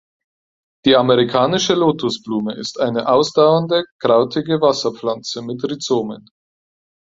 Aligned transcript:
Die 0.85 0.95
Amerikanische 0.95 1.75
Lotosblume 1.75 2.55
ist 2.55 2.79
eine 2.79 3.07
ausdauernde, 3.07 3.83
krautige 3.99 4.59
Wasserpflanze 4.59 5.43
mit 5.43 5.63
Rhizomen. 5.63 6.27